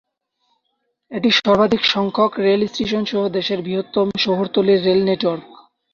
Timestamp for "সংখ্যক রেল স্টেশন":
1.85-3.03